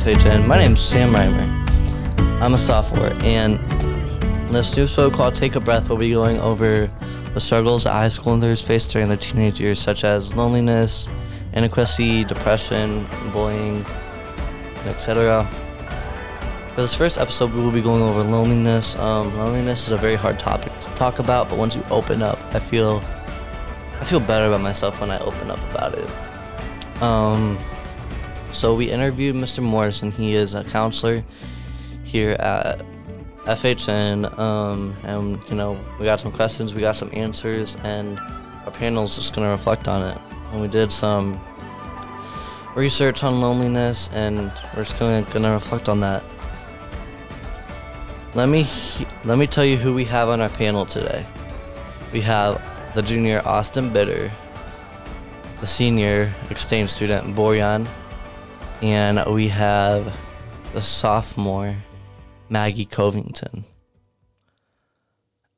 [0.00, 0.46] FHN.
[0.46, 1.46] My name's Sam Reimer.
[2.42, 3.58] I'm a sophomore, and
[4.48, 6.90] this new show called Take a Breath will be going over
[7.34, 11.06] the struggles that high schoolers face during their teenage years, such as loneliness,
[11.52, 13.84] inadequacy, depression, bullying,
[14.86, 15.46] etc.
[16.74, 18.96] For this first episode, we will be going over loneliness.
[18.96, 22.38] Um, loneliness is a very hard topic to talk about, but once you open up,
[22.54, 23.02] I feel
[24.00, 27.02] I feel better about myself when I open up about it.
[27.02, 27.58] Um,
[28.52, 29.62] so we interviewed Mr.
[29.62, 30.10] Morrison.
[30.10, 31.24] He is a counselor
[32.04, 32.84] here at
[33.44, 38.18] FHN, um, and you know we got some questions, we got some answers, and
[38.64, 40.18] our panel is just gonna reflect on it.
[40.52, 41.40] And we did some
[42.74, 46.22] research on loneliness, and we're just gonna gonna reflect on that.
[48.34, 48.66] Let me
[49.24, 51.26] let me tell you who we have on our panel today.
[52.12, 52.60] We have
[52.94, 54.30] the junior Austin Bitter,
[55.60, 57.86] the senior exchange student Borjan,
[58.82, 60.16] and we have
[60.72, 61.76] the sophomore
[62.48, 63.64] Maggie Covington.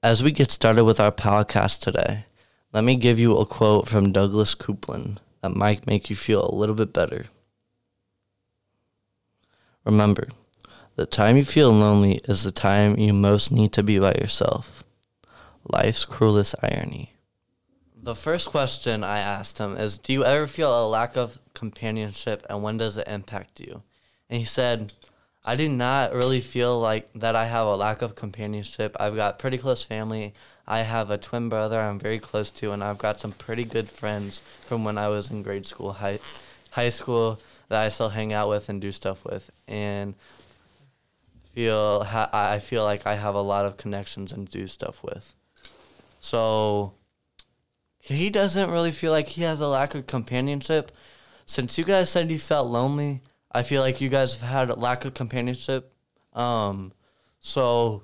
[0.03, 2.25] As we get started with our podcast today,
[2.73, 6.55] let me give you a quote from Douglas Coupland that might make you feel a
[6.55, 7.27] little bit better.
[9.85, 10.29] Remember,
[10.97, 14.83] the time you feel lonely is the time you most need to be by yourself.
[15.65, 17.12] Life's cruelest irony.
[18.05, 22.45] The first question I asked him is Do you ever feel a lack of companionship
[22.51, 23.83] and when does it impact you?
[24.29, 24.93] And he said,
[25.45, 28.97] I do not really feel like that I have a lack of companionship.
[28.99, 30.35] I've got pretty close family.
[30.67, 33.89] I have a twin brother I'm very close to, and I've got some pretty good
[33.89, 36.19] friends from when I was in grade school, high,
[36.71, 39.51] high school that I still hang out with and do stuff with.
[39.69, 40.15] And
[41.55, 45.35] feel ha- I feel like I have a lot of connections and do stuff with.
[46.21, 46.95] So
[48.05, 50.91] he doesn't really feel like he has a lack of companionship.
[51.47, 53.21] Since you guys said you felt lonely,
[53.53, 55.93] I feel like you guys have had a lack of companionship.
[56.33, 56.93] Um,
[57.39, 58.03] so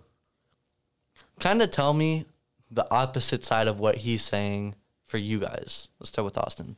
[1.40, 2.27] kind of tell me
[2.70, 5.89] the opposite side of what he's saying for you guys.
[5.98, 6.77] Let's start with Austin.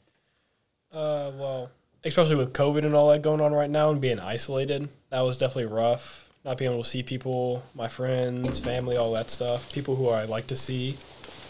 [0.91, 1.71] Uh, well,
[2.03, 5.37] especially with COVID and all that going on right now and being isolated, that was
[5.37, 6.27] definitely rough.
[6.43, 10.25] Not being able to see people, my friends, family, all that stuff, people who I
[10.25, 10.97] like to see.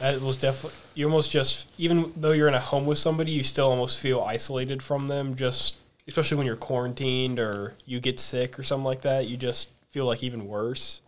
[0.01, 3.43] That was definitely you almost just even though you're in a home with somebody, you
[3.43, 5.37] still almost feel isolated from them.
[5.37, 5.77] Just
[6.09, 10.07] especially when you're quarantined or you get sick or something like that, you just feel
[10.07, 11.03] like even worse.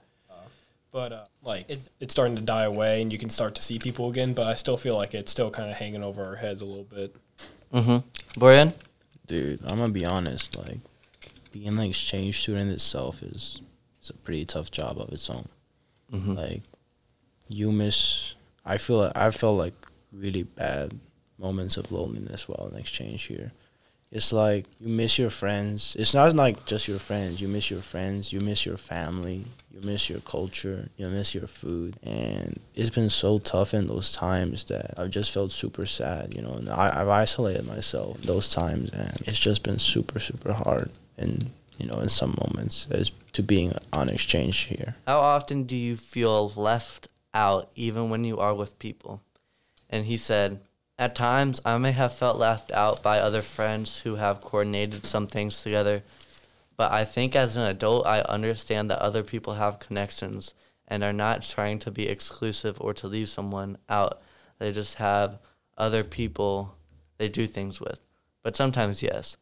[0.93, 3.79] But uh, like it's it's starting to die away, and you can start to see
[3.79, 4.35] people again.
[4.35, 6.85] But I still feel like it's still kind of hanging over our heads a little
[6.85, 7.17] bit.
[7.73, 8.39] Mm-hmm.
[8.39, 8.75] Borjan?
[9.27, 10.55] Dude, I'm gonna be honest.
[10.55, 10.81] Like,
[11.51, 13.63] being an exchange student itself is
[14.03, 15.49] is a pretty tough job of its own.
[16.13, 16.35] Mm-hmm.
[16.35, 16.63] Like,
[17.49, 18.35] you miss.
[18.65, 19.75] I feel like I felt like
[20.13, 20.99] really bad
[21.39, 23.53] moments of loneliness while in exchange here.
[24.13, 25.97] It's like you miss your friends.
[25.99, 27.41] It's not like just your friends.
[27.41, 28.31] You miss your friends.
[28.31, 29.47] You miss your family.
[29.71, 30.91] You miss your culture.
[30.99, 31.97] You miss your food.
[32.03, 36.35] And it's been so tough in those times that I've just felt super sad.
[36.35, 40.53] You know, and I, I've isolated myself those times, and it's just been super super
[40.53, 40.91] hard.
[41.17, 44.97] And you know, in some moments, as to being on exchange here.
[45.07, 49.23] How often do you feel left out even when you are with people?
[49.89, 50.61] And he said,
[50.99, 55.27] At times I may have felt left out by other friends who have coordinated some
[55.27, 56.03] things together,
[56.77, 60.55] but I think as an adult I understand that other people have connections
[60.89, 64.21] and are not trying to be exclusive or to leave someone out.
[64.59, 65.39] They just have
[65.79, 66.77] other people
[67.19, 68.01] they do things with.
[68.43, 69.37] But sometimes, yes.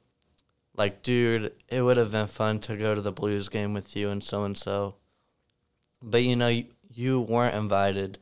[0.76, 4.10] Like, dude, it would have been fun to go to the Blues game with you
[4.10, 4.96] and so and so.
[6.02, 6.62] But you know,
[6.92, 8.18] you, weren't invited.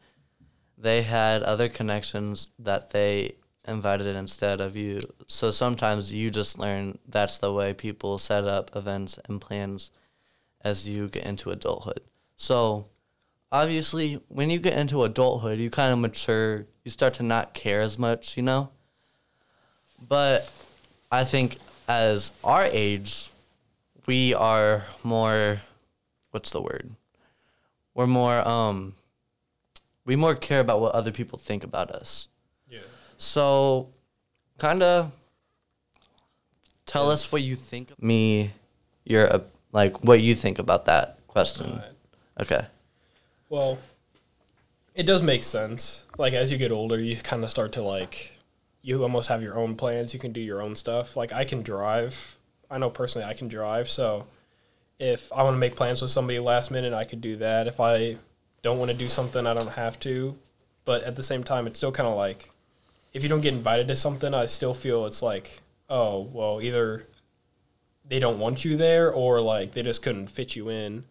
[0.77, 3.37] They had other connections that they
[3.67, 5.01] invited instead of you.
[5.27, 9.91] So sometimes you just learn that's the way people set up events and plans
[10.63, 12.01] as you get into adulthood.
[12.37, 12.87] So
[13.53, 16.67] obviously, when you get into adulthood, you kind of mature.
[16.85, 18.71] You start to not care as much, you know?
[20.01, 20.51] But
[21.11, 23.31] I think as our age,
[24.07, 25.63] we are more,
[26.31, 26.91] what's the word?
[27.99, 28.95] We're more, um,
[30.05, 32.29] we more care about what other people think about us.
[32.71, 32.79] Yeah.
[33.17, 33.89] So,
[34.57, 35.11] kind of
[36.87, 37.91] tell us what you think.
[37.91, 38.53] of Me,
[39.05, 39.43] you're a,
[39.73, 41.71] like what you think about that question.
[41.71, 41.93] Alright.
[42.41, 42.67] Okay.
[43.49, 43.81] Well,
[44.95, 46.07] it does make sense.
[46.19, 48.31] Like as you get older, you kind of start to like
[48.81, 50.15] you almost have your own plans.
[50.15, 51.17] You can do your own stuff.
[51.17, 52.37] Like I can drive.
[52.71, 54.29] I know personally I can drive, so
[54.99, 57.67] if I want to make plans with somebody last minute, I could do that.
[57.67, 58.17] If I
[58.63, 60.37] don't want to do something, I don't have to.
[60.85, 62.51] But at the same time, it's still kind of like
[63.13, 67.07] if you don't get invited to something, I still feel it's like, oh, well, either
[68.09, 71.05] they don't want you there or like they just couldn't fit you in.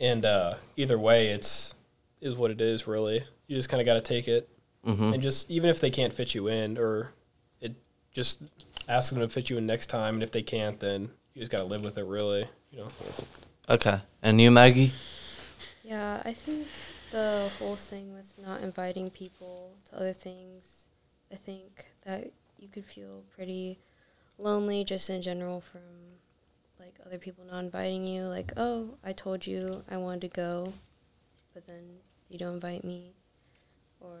[0.00, 1.74] And uh, either way, it's
[2.20, 2.86] is what it is.
[2.86, 4.48] Really, you just kind of got to take it,
[4.86, 5.12] Mm-hmm.
[5.12, 7.12] and just even if they can't fit you in, or
[7.60, 7.74] it
[8.12, 8.42] just
[8.88, 11.50] ask them to fit you in next time, and if they can't, then you just
[11.50, 12.04] got to live with it.
[12.04, 12.88] Really, you know.
[13.68, 14.00] Okay.
[14.22, 14.92] And you, Maggie?
[15.84, 16.66] Yeah, I think
[17.10, 20.86] the whole thing with not inviting people to other things,
[21.32, 23.78] I think that you could feel pretty
[24.38, 25.80] lonely just in general from
[26.78, 28.24] like other people not inviting you.
[28.24, 30.72] Like, oh, I told you I wanted to go,
[31.54, 31.98] but then
[32.28, 33.14] you don't invite me.
[34.00, 34.18] Or,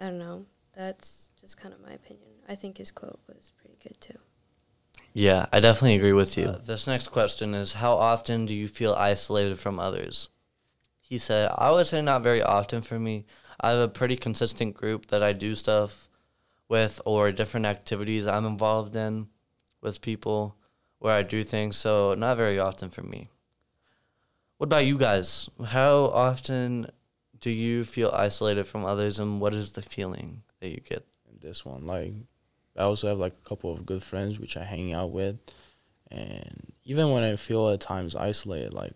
[0.00, 0.46] I don't know.
[0.74, 2.30] That's just kind of my opinion.
[2.48, 4.18] I think his quote was pretty good too.
[5.16, 6.44] Yeah, I definitely agree with you.
[6.44, 10.28] Uh, this next question is How often do you feel isolated from others?
[11.00, 13.24] He said, I would say not very often for me.
[13.58, 16.10] I have a pretty consistent group that I do stuff
[16.68, 19.28] with or different activities I'm involved in
[19.80, 20.58] with people
[20.98, 23.30] where I do things, so not very often for me.
[24.58, 25.48] What about you guys?
[25.64, 26.90] How often
[27.40, 31.06] do you feel isolated from others and what is the feeling that you get?
[31.40, 31.86] this one.
[31.86, 32.12] Like
[32.78, 35.38] I also have like a couple of good friends which I hang out with,
[36.10, 38.92] and even when I feel at times isolated, like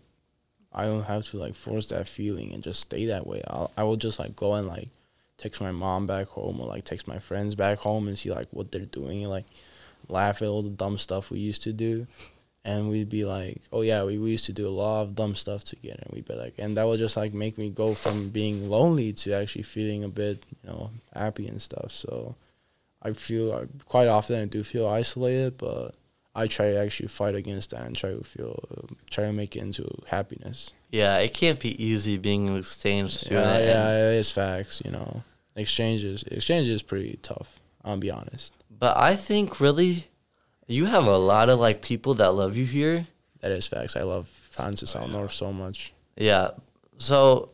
[0.73, 3.41] I don't have to like force that feeling and just stay that way.
[3.47, 4.89] I'll I will just like go and like
[5.37, 8.47] text my mom back home or like text my friends back home and see like
[8.51, 9.45] what they're doing like
[10.07, 12.07] laugh at all the dumb stuff we used to do.
[12.63, 15.33] And we'd be like, oh yeah, we, we used to do a lot of dumb
[15.33, 16.03] stuff together.
[16.03, 19.13] And we'd be like, and that would just like make me go from being lonely
[19.13, 21.91] to actually feeling a bit, you know, happy and stuff.
[21.91, 22.35] So
[23.01, 25.95] I feel quite often I do feel isolated, but
[26.35, 29.55] I try to actually fight against that and try to feel, uh, try to make
[29.55, 30.71] it into happiness.
[30.91, 33.45] Yeah, it can't be easy being an exchange student.
[33.45, 34.81] Yeah, yeah, it is facts.
[34.85, 35.23] You know,
[35.55, 37.59] exchanges, exchange is pretty tough.
[37.83, 38.53] I'll be honest.
[38.69, 40.07] But I think really,
[40.67, 43.07] you have a lot of like people that love you here.
[43.41, 43.95] That is facts.
[43.95, 45.13] I love Francis Oh, out yeah.
[45.13, 45.93] north so much.
[46.15, 46.51] Yeah.
[46.97, 47.49] So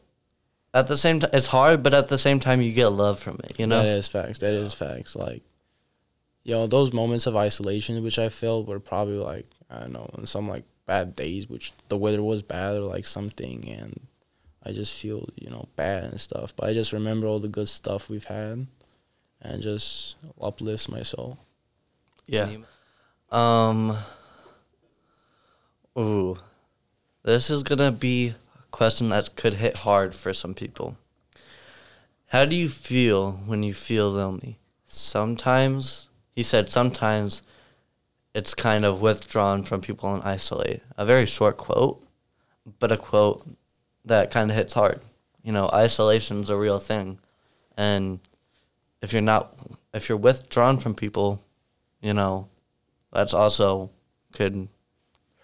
[0.73, 3.39] at the same time, it's hard, but at the same time, you get love from
[3.43, 3.59] it.
[3.59, 3.81] You know.
[3.81, 4.39] That is facts.
[4.39, 5.15] That is facts.
[5.15, 5.43] Like,
[6.43, 10.09] you know, those moments of isolation which I felt were probably like I don't know,
[10.17, 13.99] on some like bad days, which the weather was bad or like something, and
[14.63, 16.55] I just feel you know bad and stuff.
[16.55, 18.67] But I just remember all the good stuff we've had,
[19.41, 21.37] and just uplifts my soul.
[22.25, 22.49] Yeah.
[23.31, 23.97] Um.
[25.97, 26.37] Ooh,
[27.23, 28.35] this is gonna be a
[28.71, 30.97] question that could hit hard for some people.
[32.27, 34.59] How do you feel when you feel lonely?
[34.85, 37.41] Sometimes he said sometimes
[38.33, 40.81] it's kind of withdrawn from people and isolate.
[40.97, 42.05] A very short quote,
[42.79, 43.47] but a quote
[44.05, 45.01] that kind of hits hard.
[45.43, 47.19] You know, isolation's a real thing,
[47.77, 48.19] and
[49.01, 49.57] if you're not,
[49.93, 51.41] if you're withdrawn from people,
[52.01, 52.49] you know,
[53.13, 53.89] that's also
[54.33, 54.67] could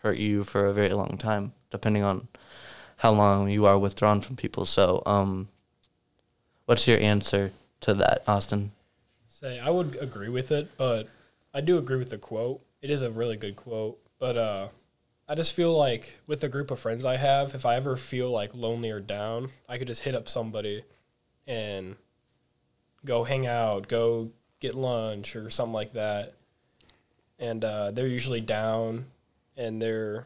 [0.02, 2.28] hurt you for a very long time, depending on
[3.04, 4.64] how long you are withdrawn from people.
[4.64, 5.50] So, um,
[6.66, 7.52] what's your answer
[7.82, 8.72] to that, Austin?
[9.28, 11.10] Say, I would agree with it, but
[11.54, 12.62] I do agree with the quote.
[12.82, 14.70] It is a really good quote, but uh,
[15.28, 18.32] I just feel like with the group of friends I have, if I ever feel
[18.32, 20.86] like lonely or down, I could just hit up somebody
[21.46, 21.98] and
[23.04, 26.36] go hang out, go get lunch or something like that.
[27.38, 29.08] And uh, they're usually down
[29.58, 30.26] and they're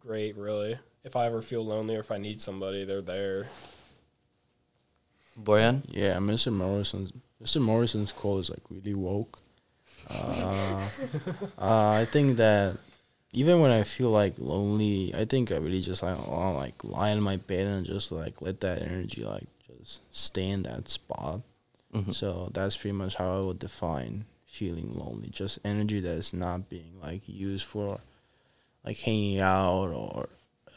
[0.00, 0.78] great, really.
[1.04, 3.46] If I ever feel lonely or if I need somebody, they're there.
[5.40, 5.82] Borjan?
[5.88, 6.52] Yeah, Mr.
[6.52, 7.12] Morrison's
[7.42, 7.60] Mr.
[7.60, 9.40] Morrison's call is like really woke.
[10.10, 10.88] Uh,
[11.58, 12.76] uh, I think that
[13.32, 16.84] even when I feel like lonely, I think I really just like want to like
[16.84, 19.46] lie in my bed and just like let that energy like
[19.78, 21.42] just stay in that spot.
[21.94, 22.12] Mhm.
[22.12, 25.28] So that's pretty much how I would define feeling lonely.
[25.28, 28.00] Just energy that is not being like used for
[28.84, 30.28] like hanging out or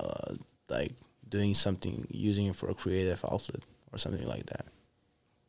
[0.01, 0.35] uh,
[0.69, 0.93] like
[1.27, 4.65] doing something, using it for a creative outlet or something like that.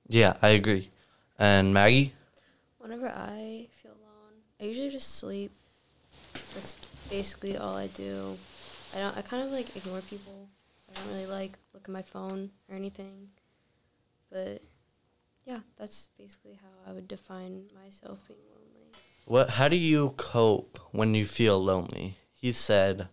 [0.09, 0.91] Yeah, I agree.
[1.39, 2.13] And Maggie?
[2.79, 5.53] Whenever I feel alone, I usually just sleep.
[6.55, 6.75] That's
[7.09, 8.37] basically all I do.
[8.95, 9.17] I don't.
[9.17, 10.49] I kind of like ignore people.
[10.91, 13.29] I don't really like look at my phone or anything.
[14.31, 14.63] But
[15.47, 18.93] yeah, that's basically how I would define myself being lonely.
[19.25, 19.51] What?
[19.51, 22.17] How do you cope when you feel lonely?
[22.35, 23.09] He said,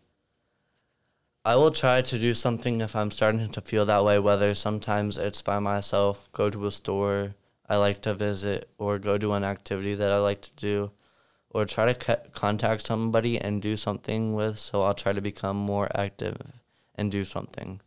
[1.45, 4.19] "I will try to do something if I'm starting to feel that way.
[4.19, 7.35] Whether sometimes it's by myself, go to a store
[7.67, 10.91] I like to visit, or go to an activity that I like to do,
[11.51, 14.57] or try to co- contact somebody and do something with.
[14.57, 16.37] So I'll try to become more active
[16.95, 17.79] and do something."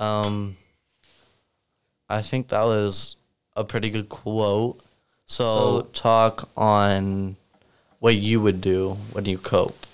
[0.00, 0.56] Um,
[2.08, 3.16] I think that was
[3.56, 4.80] a pretty good quote.
[5.26, 7.36] So, talk on
[8.00, 9.86] what you would do when you cope.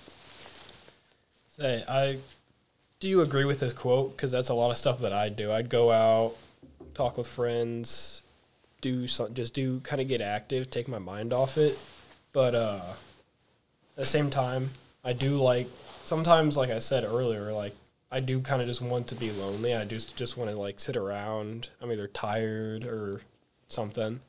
[1.57, 2.19] Say, I
[3.00, 4.17] do you agree with this quote?
[4.17, 5.52] Because that's a lot of stuff that I do.
[5.52, 6.35] I'd go out,
[6.95, 8.23] talk with friends,
[8.81, 11.78] do some, just do kind of get active, take my mind off it.
[12.33, 12.83] But uh,
[13.97, 14.71] at the same time,
[15.05, 15.69] I do like
[16.05, 17.75] sometimes, like I said earlier, like
[18.11, 19.75] I do kind of just want to be lonely.
[19.75, 21.69] I just just want to like sit around.
[21.81, 23.21] I'm either tired or
[23.69, 24.21] something.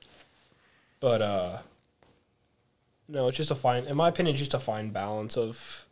[1.00, 1.58] But uh,
[3.08, 3.86] no, it's just a fine.
[3.86, 5.88] In my opinion, just a fine balance of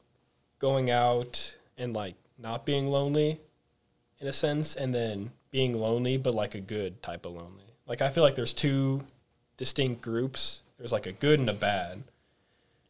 [0.60, 3.40] going out and like not being lonely
[4.20, 8.02] in a sense and then being lonely but like a good type of lonely like
[8.02, 9.04] i feel like there's two
[9.58, 12.04] distinct groups there's like a good and a bad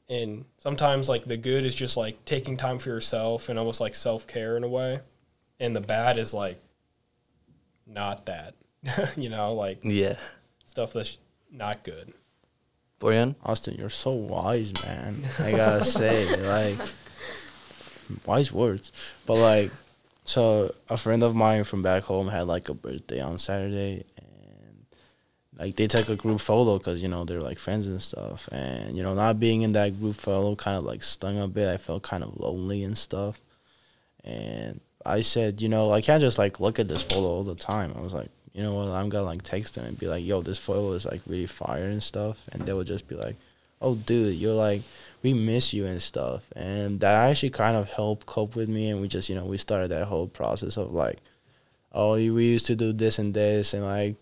[0.10, 3.94] and sometimes like the good is just like taking time for yourself and almost like
[3.96, 5.00] self-care in a way
[5.60, 6.60] and the bad is like
[7.86, 8.54] not that
[9.18, 10.16] you know like Yeah.
[10.66, 11.18] stuff that's
[11.52, 12.14] not good
[13.00, 13.36] Borjan?
[13.44, 15.24] Austin, you're so wise, man.
[15.38, 16.80] I gotta say, like,
[18.26, 18.92] wise words.
[19.26, 19.72] But like,
[20.26, 24.86] so a friend of mine from back home had like a birthday on Saturday, and
[25.58, 28.50] like they took a group photo because you know they're like friends and stuff.
[28.52, 31.68] And you know, not being in that group photo kind of like stung a bit.
[31.68, 33.40] I felt kind of lonely and stuff.
[34.24, 37.56] And I said, you know, I can't just like look at this photo all the
[37.56, 37.94] time.
[37.96, 40.42] I was like, you know what, I'm gonna like text them and be like, yo,
[40.42, 42.42] this photo is like really fire and stuff.
[42.52, 43.36] And they would just be like,
[43.82, 44.82] oh, dude, you're like,
[45.24, 46.44] we miss you and stuff.
[46.56, 48.90] And that actually kind of helped cope with me.
[48.90, 51.20] And we just, you know, we started that whole process of like,
[51.92, 53.74] oh, we used to do this and this.
[53.74, 54.16] And like,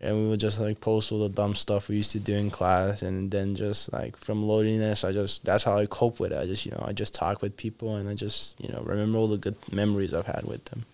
[0.00, 2.50] and we would just like post all the dumb stuff we used to do in
[2.50, 3.02] class.
[3.02, 6.38] And then just like from loneliness, I just, that's how I cope with it.
[6.38, 9.18] I just, you know, I just talk with people and I just, you know, remember
[9.18, 10.84] all the good memories I've had with them.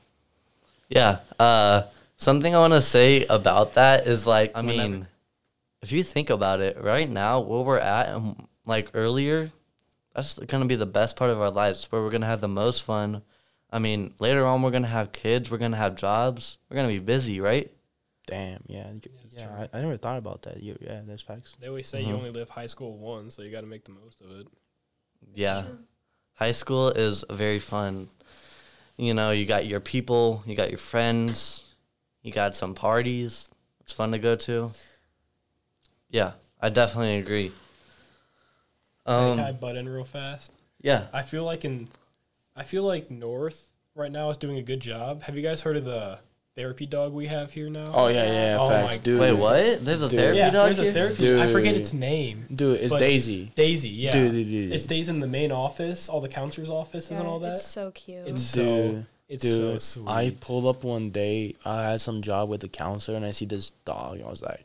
[0.89, 1.19] Yeah.
[1.39, 1.83] Uh,
[2.17, 4.89] something I want to say about that is like, I Whenever.
[4.89, 5.07] mean,
[5.85, 9.53] if you think about it, right now, where we're at, and like earlier,
[10.15, 12.83] that's gonna be the best part of our lives, where we're gonna have the most
[12.83, 13.23] fun.
[13.71, 16.99] I mean, later on, we're gonna have kids, we're gonna have jobs, we're gonna be
[16.99, 17.71] busy, right?
[18.27, 19.67] Damn, yeah, you- that's yeah.
[19.73, 20.63] I, I never thought about that.
[20.63, 21.57] You, yeah, that's facts.
[21.61, 22.09] they always say Mhm.
[22.09, 24.47] you only live high school once so you got to make the most of it
[25.35, 25.65] Yeah.
[26.35, 28.09] High school is very fun.
[28.97, 31.63] You know, you got your people, you got your friends,
[32.23, 33.51] you got some parties.
[33.81, 34.73] It's fun to go to.
[36.15, 37.51] Yeah, I definitely agree.
[39.05, 40.53] Can I Um, butt in real fast?
[40.81, 41.07] yeah.
[41.13, 41.89] I feel like in,
[42.55, 45.25] I feel like North right now is doing a good job.
[45.25, 46.21] Have you guys heard of the
[46.55, 47.91] therapy dog we have here now?
[47.93, 49.21] Oh yeah, yeah, Oh facts, my dude.
[49.21, 49.85] Wait, what?
[49.85, 50.21] There's a Dude.
[50.21, 50.93] therapy yeah, dog there's a here?
[51.11, 51.41] therapy.
[51.43, 52.47] I forget its name.
[52.55, 53.51] Dude, it's Daisy.
[53.57, 54.13] Daisy, yeah.
[54.13, 54.73] Dude, dude, dude.
[54.73, 57.55] It stays in the main office, all the counselors' offices and all that.
[57.55, 58.29] It's so cute.
[58.29, 60.09] It's Dude, so it's Dude, so sweet.
[60.13, 61.57] I pulled up one day.
[61.65, 64.19] I had some job with the counselor, and I see this dog.
[64.19, 64.65] And I was like,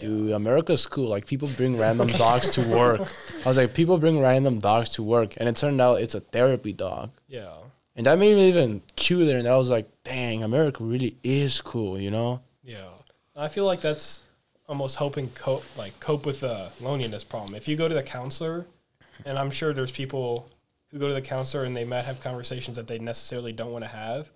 [0.00, 1.08] "Dude, America's cool.
[1.08, 3.00] Like people bring random dogs to work."
[3.44, 6.20] I was like, "People bring random dogs to work," and it turned out it's a
[6.20, 7.52] therapy dog, yeah.
[7.96, 9.36] and that made me even cuter.
[9.36, 12.40] And I was like, "Dang, America really is cool," you know?
[12.64, 12.88] Yeah,
[13.36, 14.20] I feel like that's
[14.68, 17.54] almost helping cope like cope with the loneliness problem.
[17.54, 18.66] If you go to the counselor,
[19.24, 20.48] and I'm sure there's people
[20.90, 23.84] who go to the counselor and they might have conversations that they necessarily don't want
[23.84, 24.30] to have.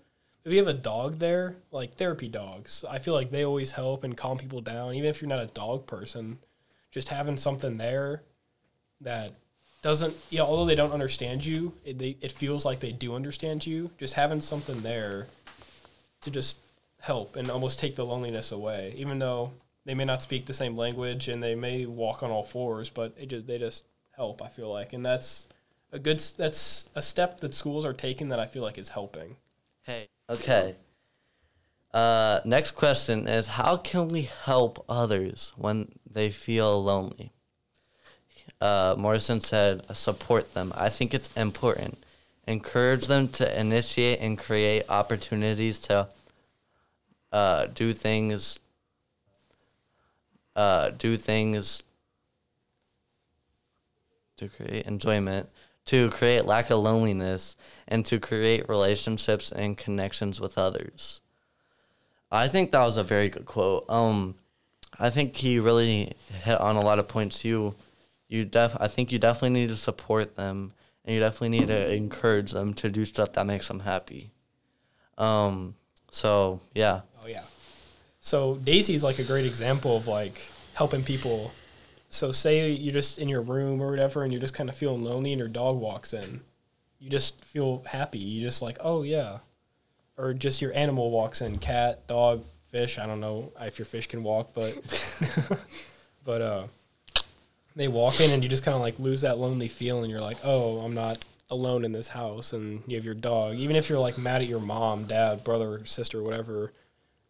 [0.44, 4.04] If you have a dog there, like therapy dogs, I feel like they always help
[4.04, 4.94] and calm people down.
[4.94, 6.38] Even if you're not a dog person,
[6.90, 8.22] just having something there
[9.00, 9.32] that
[9.80, 13.66] doesn't, yeah, although they don't understand you, it, they, it feels like they do understand
[13.66, 13.90] you.
[13.98, 15.28] Just having something there
[16.20, 16.58] to just
[17.00, 19.52] help and almost take the loneliness away, even though
[19.86, 23.14] they may not speak the same language and they may walk on all fours, but
[23.18, 24.42] it just they just help.
[24.42, 25.46] I feel like, and that's
[25.92, 29.36] a good that's a step that schools are taking that I feel like is helping.
[29.84, 30.08] Hey.
[30.30, 30.76] Okay.
[31.92, 37.32] Uh, next question is how can we help others when they feel lonely?
[38.62, 40.72] Uh, Morrison said, support them.
[40.74, 42.02] I think it's important.
[42.46, 46.08] Encourage them to initiate and create opportunities to
[47.30, 48.58] uh, do things.
[50.56, 51.82] Uh, do things
[54.36, 55.48] to create enjoyment,
[55.86, 61.20] to create lack of loneliness, and to create relationships and connections with others.
[62.30, 63.84] I think that was a very good quote.
[63.88, 64.34] Um,
[64.98, 66.12] I think he really
[66.42, 67.44] hit on a lot of points.
[67.44, 67.74] You,
[68.28, 68.76] you def.
[68.80, 70.72] I think you definitely need to support them,
[71.04, 74.30] and you definitely need to encourage them to do stuff that makes them happy.
[75.18, 75.74] Um.
[76.10, 77.02] So yeah.
[77.22, 77.42] Oh yeah.
[78.20, 80.40] So Daisy's like a great example of like
[80.74, 81.52] helping people.
[82.14, 85.02] So say you're just in your room or whatever, and you're just kind of feeling
[85.02, 86.42] lonely, and your dog walks in.
[87.00, 88.21] You just feel happy.
[88.21, 89.38] You just like, oh yeah,
[90.16, 93.00] or just your animal walks in, cat, dog, fish.
[93.00, 94.78] I don't know if your fish can walk, but
[96.25, 96.66] but uh,
[97.75, 100.09] they walk in and you just kind of like lose that lonely feeling.
[100.09, 103.56] You're like, oh, I'm not alone in this house, and you have your dog.
[103.56, 106.73] Even if you're like mad at your mom, dad, brother, sister, whatever,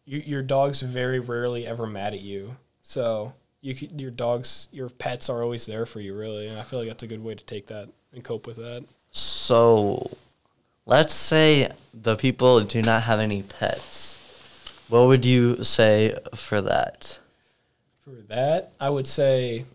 [0.05, 2.57] you, your dog's very rarely ever mad at you.
[2.83, 3.33] So
[3.65, 6.47] you your dogs, your pets are always there for you, really.
[6.47, 8.85] And I feel like that's a good way to take that and cope with that.
[9.11, 10.11] So,
[10.85, 14.13] let's say the people do not have any pets.
[14.87, 17.19] What would you say for that?
[18.03, 19.65] For that, I would say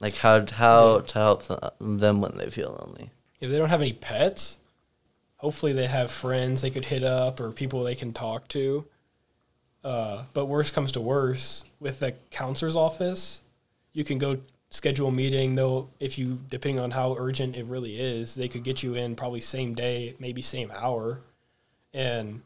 [0.00, 1.44] Like how how to help
[1.80, 3.10] them when they feel lonely.
[3.40, 4.58] if they don't have any pets,
[5.36, 8.84] hopefully they have friends they could hit up or people they can talk to.
[9.82, 13.42] Uh, but worse comes to worse, with the counselor's office,
[13.92, 14.38] you can go
[14.70, 15.54] schedule a meeting.
[15.54, 19.16] Though, if you depending on how urgent it really is, they could get you in
[19.16, 21.20] probably same day, maybe same hour,
[21.94, 22.42] and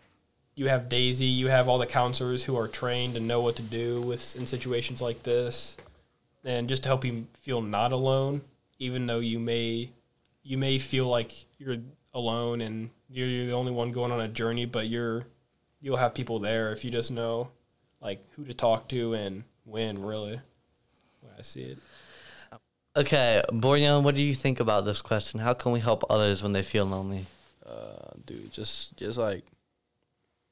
[0.54, 1.26] you have Daisy.
[1.26, 4.46] You have all the counselors who are trained and know what to do with in
[4.46, 5.76] situations like this,
[6.44, 8.42] and just to help you feel not alone,
[8.78, 9.90] even though you may
[10.44, 11.78] you may feel like you're
[12.12, 15.24] alone and you're, you're the only one going on a journey, but you're
[15.84, 17.50] you'll have people there if you just know
[18.00, 20.02] like who to talk to and when.
[20.02, 20.40] Really,
[21.20, 21.78] the way I see it.
[22.96, 25.40] Okay, Borjan, what do you think about this question?
[25.40, 27.26] How can we help others when they feel lonely?
[27.66, 29.44] Uh, dude, just just like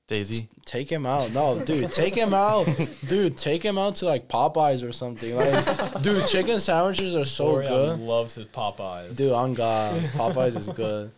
[0.09, 0.49] Daisy?
[0.67, 1.33] take him out.
[1.33, 2.67] No, dude, take him out.
[3.09, 5.35] Dude, take him out to like Popeyes or something.
[5.35, 8.01] Like, dude, chicken sandwiches are so Borjan good.
[8.01, 9.17] loves his Popeyes.
[9.17, 11.13] Dude, on God, Popeyes is good.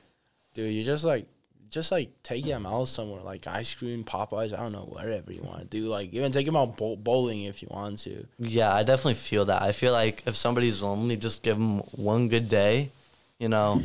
[0.53, 1.27] Dude, you just like,
[1.71, 4.53] just like take him out somewhere, like ice cream, Popeyes.
[4.53, 5.89] I don't know, whatever you want to do.
[5.89, 8.27] Like, even take him out bow- bowling if you want to.
[8.39, 9.63] Yeah, I definitely feel that.
[9.63, 12.91] I feel like if somebody's lonely, just give them one good day.
[13.39, 13.83] You know,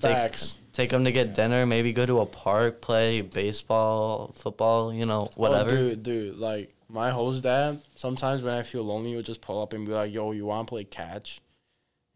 [0.00, 0.58] take, Facts.
[0.72, 5.28] take them to get dinner, maybe go to a park, play baseball, football, you know,
[5.30, 5.70] oh, whatever.
[5.70, 7.80] Oh, dude, dude, like my host dad.
[7.96, 10.68] Sometimes when I feel lonely, he'll just pull up and be like, "Yo, you want
[10.68, 11.40] to play catch?"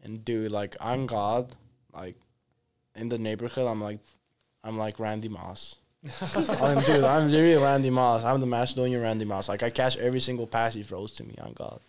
[0.03, 1.53] And dude, like I'm God,
[1.93, 2.15] like
[2.95, 3.99] in the neighborhood, I'm like,
[4.63, 5.77] I'm like Randy Moss.
[6.35, 8.23] I'm, dude, I'm literally Randy Moss.
[8.23, 9.49] I'm the Macedonian Randy Moss.
[9.49, 11.35] Like I catch every single pass he throws to me.
[11.41, 11.79] On God.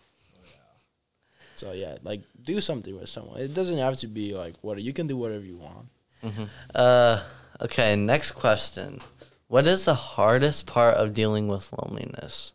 [1.55, 3.39] So yeah, like do something with someone.
[3.39, 6.49] It doesn't have to be like what you can do whatever you want.
[6.73, 7.23] Uh,
[7.61, 8.99] okay, next question.
[9.47, 12.53] What is the hardest part of dealing with loneliness?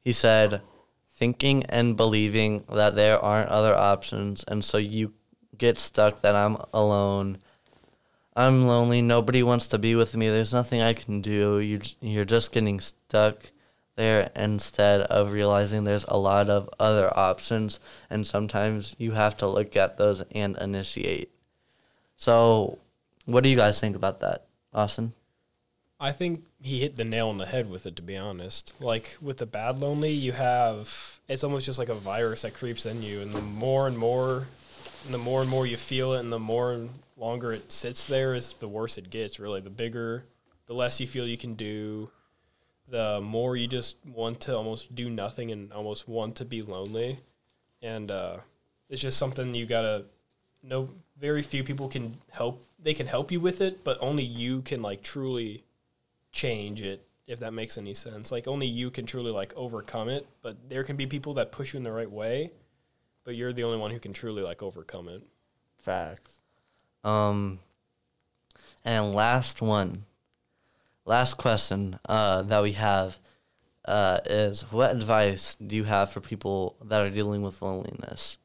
[0.00, 0.62] He said,
[1.14, 5.12] thinking and believing that there aren't other options, and so you
[5.58, 7.38] get stuck that I'm alone.
[8.34, 9.02] I'm lonely.
[9.02, 10.28] Nobody wants to be with me.
[10.28, 11.58] There's nothing I can do.
[11.58, 13.52] You you're just getting stuck
[13.94, 19.46] there instead of realizing there's a lot of other options, and sometimes you have to
[19.46, 21.30] look at those and initiate.
[22.16, 22.78] So,
[23.26, 25.12] what do you guys think about that, Austin?
[26.00, 27.96] I think he hit the nail on the head with it.
[27.96, 31.94] To be honest, like with the bad lonely, you have it's almost just like a
[31.94, 34.46] virus that creeps in you, and the more and more,
[35.04, 36.88] and the more and more you feel it, and the more
[37.22, 39.38] longer it sits there, is the worse it gets.
[39.38, 40.24] Really, the bigger,
[40.66, 42.10] the less you feel you can do,
[42.88, 47.18] the more you just want to almost do nothing and almost want to be lonely,
[47.80, 48.36] and uh,
[48.90, 50.04] it's just something you gotta
[50.62, 50.88] know.
[51.18, 52.66] Very few people can help.
[52.82, 55.64] They can help you with it, but only you can like truly
[56.32, 60.26] change it if that makes any sense like only you can truly like overcome it
[60.40, 62.50] but there can be people that push you in the right way
[63.22, 65.22] but you're the only one who can truly like overcome it
[65.82, 66.41] Facts.
[67.04, 67.58] Um,
[68.84, 70.04] and last one,
[71.04, 73.18] last question uh, that we have
[73.84, 78.38] uh, is what advice do you have for people that are dealing with loneliness?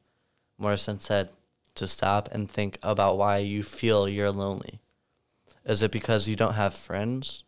[0.58, 1.30] Morrison said
[1.76, 4.80] to stop and think about why you feel you're lonely.
[5.64, 7.44] Is it because you don't have friends?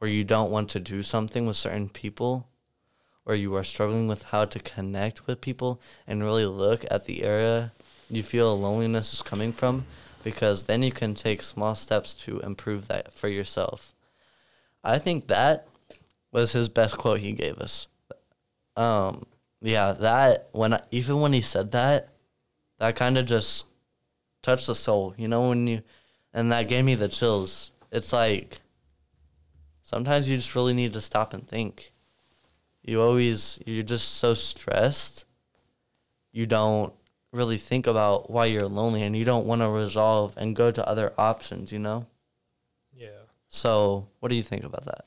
[0.00, 2.48] Or you don't want to do something with certain people?
[3.26, 7.22] Or you are struggling with how to connect with people and really look at the
[7.22, 7.72] area
[8.08, 9.84] you feel loneliness is coming from?
[10.22, 13.94] Because then you can take small steps to improve that for yourself.
[14.84, 15.66] I think that
[16.32, 17.86] was his best quote he gave us.
[18.76, 19.26] Um,
[19.60, 22.08] yeah, that when I, even when he said that,
[22.78, 23.66] that kind of just
[24.42, 25.14] touched the soul.
[25.16, 25.82] You know when you,
[26.32, 27.70] and that gave me the chills.
[27.92, 28.60] It's like
[29.82, 31.92] sometimes you just really need to stop and think.
[32.82, 35.26] You always you're just so stressed.
[36.32, 36.94] You don't
[37.32, 40.86] really think about why you're lonely, and you don't want to resolve and go to
[40.88, 41.72] other options.
[41.72, 42.06] You know.
[42.94, 45.04] yeah So, what do you think about that?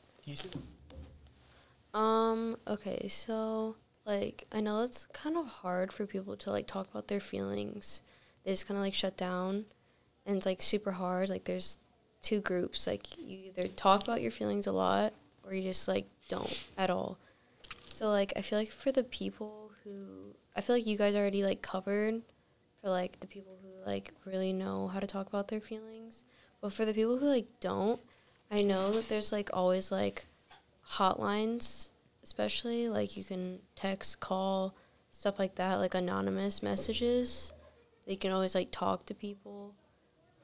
[1.93, 6.89] Um, okay, so like I know it's kind of hard for people to like talk
[6.89, 8.01] about their feelings.
[8.43, 9.65] They just kind of like shut down
[10.25, 11.29] and it's like super hard.
[11.29, 11.77] Like there's
[12.21, 12.87] two groups.
[12.87, 15.13] Like you either talk about your feelings a lot
[15.45, 17.17] or you just like don't at all.
[17.87, 21.43] So like I feel like for the people who I feel like you guys already
[21.43, 22.21] like covered
[22.81, 26.23] for like the people who like really know how to talk about their feelings.
[26.61, 27.99] But for the people who like don't,
[28.51, 30.25] I know that there's like always like
[30.91, 31.89] hotlines,
[32.23, 34.75] especially like you can text, call,
[35.11, 37.53] stuff like that, like anonymous messages.
[38.05, 39.75] You can always like talk to people.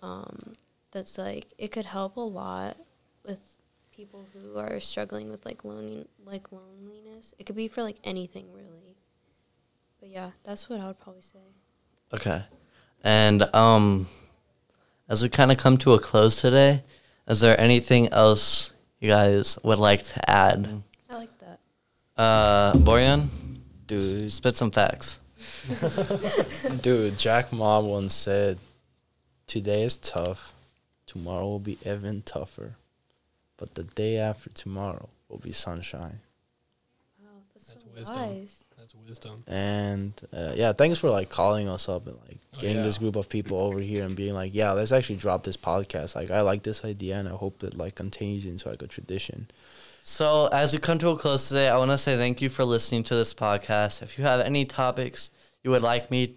[0.02, 0.54] Um,
[0.91, 2.78] that's like it could help a lot
[3.26, 3.58] with
[3.93, 7.34] people who are struggling with like lonely like loneliness.
[7.38, 8.98] It could be for like anything really.
[9.99, 11.39] But yeah, that's what I would probably say.
[12.13, 12.43] Okay.
[13.03, 14.07] And um
[15.07, 16.83] as we kind of come to a close today,
[17.27, 20.83] is there anything else you guys would like to add?
[21.09, 21.59] I like that.
[22.17, 23.27] Uh Borjan,
[23.88, 25.19] Dude, spit some facts.
[26.81, 28.59] dude, Jack Ma once said,
[29.47, 30.53] "Today is tough,
[31.07, 32.75] tomorrow will be even tougher,
[33.57, 36.19] but the day after tomorrow will be sunshine."
[37.19, 38.15] Wow, that's, That's so wisdom.
[38.15, 38.63] wise.
[39.10, 39.43] That's wisdom.
[39.48, 43.15] And uh, yeah, thanks for like calling us up and like Oh, getting this group
[43.15, 46.15] of people over here and being like, yeah, let's actually drop this podcast.
[46.15, 49.50] Like, I like this idea and I hope it like continues into like a tradition.
[50.02, 52.63] So, as we come to a close today, I want to say thank you for
[52.63, 54.02] listening to this podcast.
[54.02, 55.30] If you have any topics
[55.63, 56.36] you would like me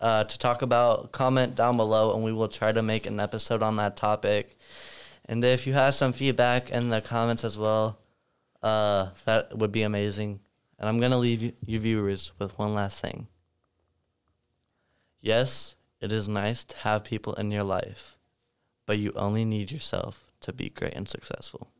[0.00, 3.62] uh, to talk about, comment down below and we will try to make an episode
[3.62, 4.58] on that topic.
[5.26, 7.98] And if you have some feedback in the comments as well,
[8.62, 10.40] uh, that would be amazing.
[10.78, 13.28] And I'm going to leave you, viewers with one last thing.
[15.20, 18.16] Yes, it is nice to have people in your life,
[18.86, 21.70] but you only need yourself to be great and successful.